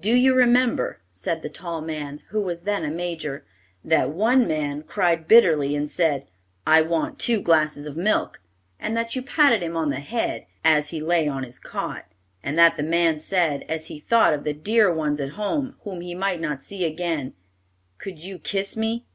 "Do 0.00 0.16
you 0.16 0.34
remember," 0.34 0.98
said 1.12 1.42
the 1.42 1.48
tall 1.48 1.80
man, 1.80 2.22
who 2.30 2.42
was 2.42 2.62
then 2.62 2.84
a 2.84 2.90
major, 2.90 3.44
"that 3.84 4.10
one 4.10 4.48
man 4.48 4.82
cried 4.82 5.28
bitterly 5.28 5.76
and 5.76 5.88
said, 5.88 6.26
'I 6.66 6.82
want 6.82 7.20
two 7.20 7.40
glasses 7.40 7.86
of 7.86 7.96
milk,' 7.96 8.42
and 8.80 8.96
that 8.96 9.14
you 9.14 9.22
patted 9.22 9.62
him 9.62 9.76
on 9.76 9.90
the 9.90 10.00
head, 10.00 10.46
as 10.64 10.90
he 10.90 11.00
lay 11.00 11.28
on 11.28 11.44
his 11.44 11.60
cot? 11.60 12.06
And 12.42 12.58
that 12.58 12.76
the 12.76 12.82
man 12.82 13.20
said, 13.20 13.64
as 13.68 13.86
he 13.86 14.00
thought 14.00 14.34
of 14.34 14.42
the 14.42 14.52
dear 14.54 14.92
ones 14.92 15.20
at 15.20 15.34
home, 15.38 15.76
whom 15.84 16.00
he 16.00 16.16
might 16.16 16.40
not 16.40 16.64
see 16.64 16.84
again, 16.84 17.34
'Could 17.98 18.20
you 18.24 18.40
kiss 18.40 18.76
me?' 18.76 19.06